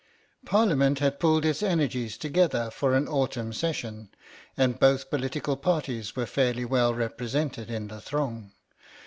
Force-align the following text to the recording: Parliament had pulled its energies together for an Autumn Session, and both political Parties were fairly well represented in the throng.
Parliament 0.47 0.97
had 0.97 1.19
pulled 1.19 1.45
its 1.45 1.61
energies 1.61 2.17
together 2.17 2.71
for 2.71 2.95
an 2.95 3.07
Autumn 3.07 3.53
Session, 3.53 4.09
and 4.57 4.79
both 4.79 5.11
political 5.11 5.55
Parties 5.55 6.15
were 6.15 6.25
fairly 6.25 6.65
well 6.65 6.95
represented 6.95 7.69
in 7.69 7.87
the 7.87 8.01
throng. 8.01 8.51